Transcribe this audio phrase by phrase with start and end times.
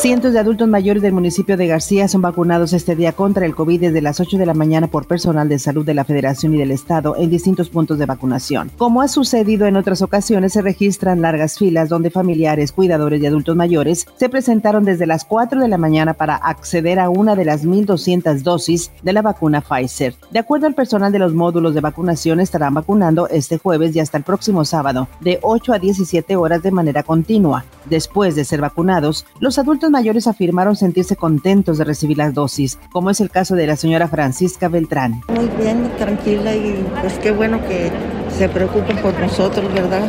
[0.00, 3.82] Cientos de adultos mayores del municipio de García son vacunados este día contra el COVID
[3.82, 6.70] desde las 8 de la mañana por personal de salud de la Federación y del
[6.70, 8.70] Estado en distintos puntos de vacunación.
[8.78, 13.56] Como ha sucedido en otras ocasiones, se registran largas filas donde familiares, cuidadores y adultos
[13.56, 17.66] mayores se presentaron desde las 4 de la mañana para acceder a una de las
[17.66, 20.14] 1.200 dosis de la vacuna Pfizer.
[20.30, 24.16] De acuerdo al personal de los módulos de vacunación, estarán vacunando este jueves y hasta
[24.16, 27.66] el próximo sábado, de 8 a 17 horas de manera continua.
[27.84, 33.10] Después de ser vacunados, los adultos mayores afirmaron sentirse contentos de recibir las dosis, como
[33.10, 35.22] es el caso de la señora Francisca Beltrán.
[35.28, 37.90] Muy bien, tranquila y pues qué bueno que
[38.36, 40.08] se preocupen por nosotros, ¿verdad?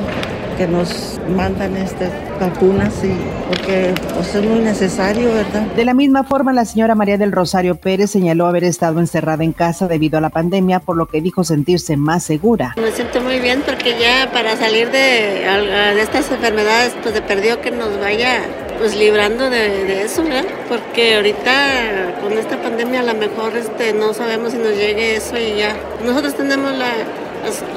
[0.61, 3.11] que nos mandan estas vacunas y
[3.47, 5.63] porque pues, es muy necesario, ¿verdad?
[5.75, 9.53] De la misma forma, la señora María del Rosario Pérez señaló haber estado encerrada en
[9.53, 12.75] casa debido a la pandemia, por lo que dijo sentirse más segura.
[12.79, 17.59] Me siento muy bien porque ya para salir de, de estas enfermedades, pues de perdió
[17.61, 18.41] que nos vaya
[18.81, 20.43] pues librando de, eso, ¿verdad?
[20.67, 25.37] Porque ahorita con esta pandemia a lo mejor este, no sabemos si nos llegue eso
[25.37, 25.75] y ya.
[26.03, 26.91] Nosotros tenemos la,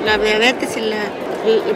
[0.07, 0.97] la diabetes y la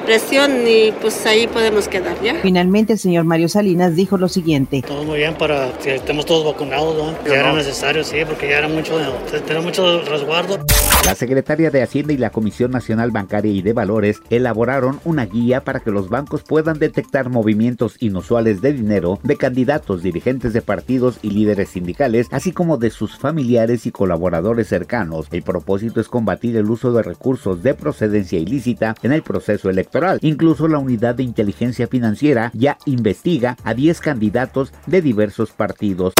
[0.04, 2.34] presión y pues ahí podemos quedar, ¿ya?
[2.42, 4.82] Finalmente el señor Mario Salinas dijo lo siguiente.
[4.86, 7.14] Todo muy bien para que estemos todos vacunados, ¿no?
[7.26, 8.98] Ya era necesario, sí, porque ya era mucho,
[9.46, 10.58] tenemos mucho resguardo.
[11.04, 15.62] La Secretaría de Hacienda y la Comisión Nacional Bancaria y de Valores elaboraron una guía
[15.62, 21.18] para que los bancos puedan detectar movimientos inusuales de dinero de candidatos, dirigentes de partidos
[21.22, 25.26] y líderes sindicales, así como de sus familiares y colaboradores cercanos.
[25.30, 30.18] El propósito es combatir el uso de recursos de procedencia ilícita en el proceso electoral.
[30.22, 36.14] Incluso la unidad de inteligencia financiera ya investiga a 10 candidatos de diversos partidos.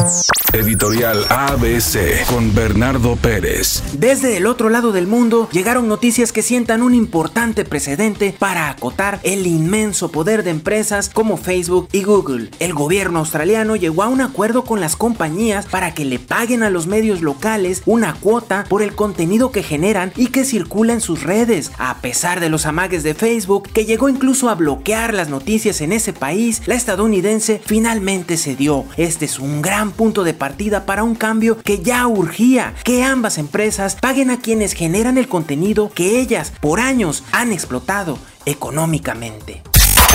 [0.53, 3.83] Editorial ABC con Bernardo Pérez.
[3.93, 9.19] Desde el otro lado del mundo llegaron noticias que sientan un importante precedente para acotar
[9.21, 12.49] el inmenso poder de empresas como Facebook y Google.
[12.59, 16.71] El gobierno australiano llegó a un acuerdo con las compañías para que le paguen a
[16.71, 21.21] los medios locales una cuota por el contenido que generan y que circula en sus
[21.21, 21.71] redes.
[21.77, 25.91] A pesar de los amagues de Facebook, que llegó incluso a bloquear las noticias en
[25.91, 28.85] ese país, la estadounidense finalmente cedió.
[28.97, 33.37] Este es un gran punto de partida para un cambio que ya urgía, que ambas
[33.37, 38.17] empresas paguen a quienes generan el contenido que ellas por años han explotado
[38.47, 39.61] económicamente.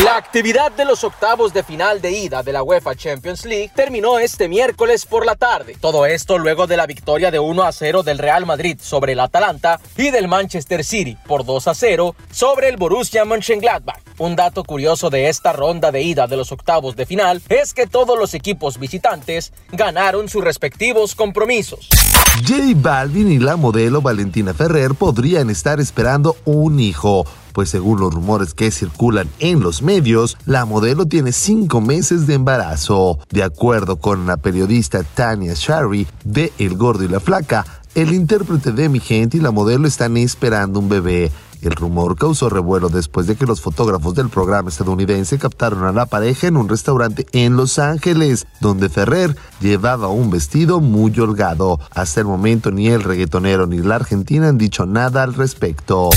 [0.02, 4.18] La actividad de los octavos de final de ida de la UEFA Champions League terminó
[4.18, 5.76] este miércoles por la tarde.
[5.80, 9.20] Todo esto luego de la victoria de 1 a 0 del Real Madrid sobre el
[9.20, 14.03] Atalanta y del Manchester City por 2 a 0 sobre el Borussia Mönchengladbach.
[14.18, 17.88] Un dato curioso de esta ronda de ida de los octavos de final es que
[17.88, 21.88] todos los equipos visitantes ganaron sus respectivos compromisos.
[22.46, 28.12] J Balvin y la modelo Valentina Ferrer podrían estar esperando un hijo pues según los
[28.12, 33.20] rumores que circulan en los medios, la modelo tiene cinco meses de embarazo.
[33.30, 37.64] De acuerdo con la periodista Tania Shari de El Gordo y la Flaca,
[37.94, 41.30] el intérprete de Mi Gente y la modelo están esperando un bebé.
[41.64, 46.04] El rumor causó revuelo después de que los fotógrafos del programa estadounidense captaron a la
[46.04, 51.80] pareja en un restaurante en Los Ángeles, donde Ferrer llevaba un vestido muy holgado.
[51.90, 56.10] Hasta el momento ni el reggaetonero ni la argentina han dicho nada al respecto.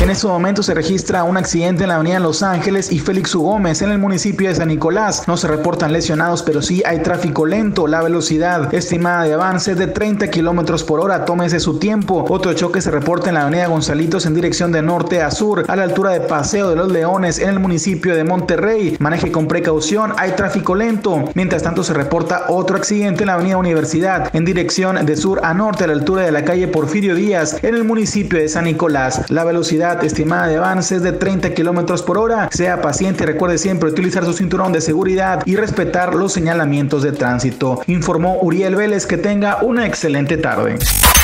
[0.00, 3.42] En este momento se registra un accidente en la avenida Los Ángeles y Félix U.
[3.42, 5.28] Gómez en el municipio de San Nicolás.
[5.28, 7.86] No se reportan lesionados, pero sí hay tráfico lento.
[7.86, 11.24] La velocidad estimada de avance es de 30 kilómetros por hora.
[11.24, 12.24] Tómese su tiempo.
[12.28, 15.76] Otro choque se reporta en la avenida Gonzalitos en dirección de norte a sur, a
[15.76, 18.96] la altura de Paseo de los Leones en el municipio de Monterrey.
[18.98, 21.26] Maneje con precaución, hay tráfico lento.
[21.34, 25.54] Mientras tanto, se reporta otro accidente en la avenida Universidad en dirección de sur a
[25.54, 29.30] norte, a la altura de la calle Porfirio Díaz en el municipio de San Nicolás.
[29.30, 29.44] La
[29.92, 32.48] velocidad estimada de avance es de 30 kilómetros por hora.
[32.52, 37.82] Sea paciente recuerde siempre utilizar su cinturón de seguridad y respetar los señalamientos de tránsito.
[37.86, 40.78] Informó Uriel Vélez que tenga una excelente tarde.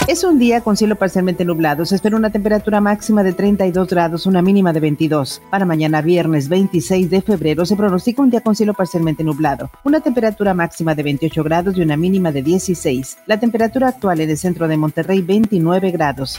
[0.06, 1.84] Es un día con cielo parcialmente nublado.
[1.84, 5.42] Se espera una temperatura máxima de 32 grados, una mínima de 22.
[5.50, 9.71] Para mañana viernes 26 de febrero se pronostica un día con cielo parcialmente nublado.
[9.84, 13.18] Una temperatura máxima de 28 grados y una mínima de 16.
[13.26, 16.38] La temperatura actual en el centro de Monterrey 29 grados.